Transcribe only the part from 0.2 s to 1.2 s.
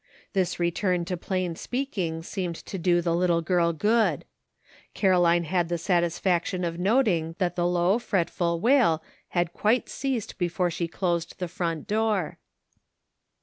This return to